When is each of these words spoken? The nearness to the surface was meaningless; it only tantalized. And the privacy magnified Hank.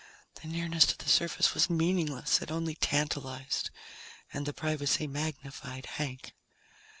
The 0.41 0.47
nearness 0.47 0.87
to 0.87 0.97
the 0.97 1.07
surface 1.07 1.53
was 1.53 1.69
meaningless; 1.69 2.41
it 2.41 2.49
only 2.49 2.73
tantalized. 2.73 3.69
And 4.33 4.47
the 4.47 4.51
privacy 4.51 5.05
magnified 5.05 5.85
Hank. 5.85 6.33